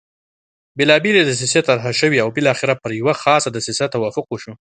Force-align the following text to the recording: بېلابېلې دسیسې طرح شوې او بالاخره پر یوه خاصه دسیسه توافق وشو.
بېلابېلې 0.77 1.21
دسیسې 1.29 1.61
طرح 1.67 1.83
شوې 1.99 2.19
او 2.21 2.29
بالاخره 2.37 2.73
پر 2.81 2.91
یوه 2.99 3.13
خاصه 3.21 3.49
دسیسه 3.57 3.85
توافق 3.93 4.25
وشو. 4.29 4.53